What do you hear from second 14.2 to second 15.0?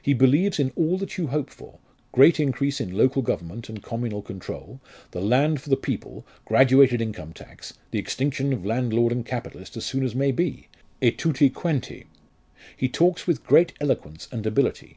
and ability.